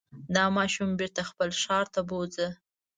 دا 0.35 0.45
ماشوم 0.57 0.89
بېرته 0.99 1.21
خپل 1.29 1.49
ښار 1.61 1.85
ته 1.93 2.01
بوځه. 2.09 2.47